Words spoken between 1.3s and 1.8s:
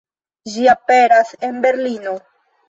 en